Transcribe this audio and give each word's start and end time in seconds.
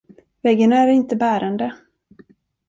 Väggen 0.41 0.73
är 0.73 0.87
inte 0.87 1.15
bärande. 1.15 1.73